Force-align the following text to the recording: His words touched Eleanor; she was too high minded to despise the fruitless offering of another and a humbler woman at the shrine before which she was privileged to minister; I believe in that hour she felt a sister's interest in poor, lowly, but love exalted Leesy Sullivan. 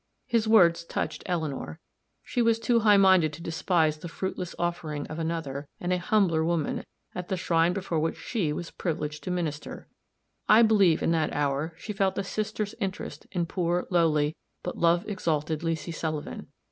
His 0.25 0.47
words 0.47 0.83
touched 0.83 1.21
Eleanor; 1.27 1.79
she 2.23 2.41
was 2.41 2.57
too 2.57 2.79
high 2.79 2.97
minded 2.97 3.31
to 3.33 3.43
despise 3.43 3.99
the 3.99 4.07
fruitless 4.09 4.55
offering 4.57 5.05
of 5.05 5.19
another 5.19 5.67
and 5.79 5.93
a 5.93 5.99
humbler 5.99 6.43
woman 6.43 6.83
at 7.13 7.27
the 7.27 7.37
shrine 7.37 7.71
before 7.71 7.99
which 7.99 8.17
she 8.17 8.51
was 8.51 8.71
privileged 8.71 9.23
to 9.25 9.29
minister; 9.29 9.87
I 10.49 10.63
believe 10.63 11.03
in 11.03 11.11
that 11.11 11.33
hour 11.35 11.75
she 11.77 11.93
felt 11.93 12.17
a 12.17 12.23
sister's 12.23 12.73
interest 12.79 13.27
in 13.31 13.45
poor, 13.45 13.85
lowly, 13.91 14.35
but 14.63 14.75
love 14.75 15.07
exalted 15.07 15.61
Leesy 15.61 15.91
Sullivan. 15.93 16.47